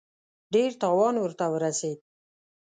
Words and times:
ډېر 0.53 0.71
تاوان 0.81 1.15
ورته 1.19 1.45
ورسېد. 1.49 1.99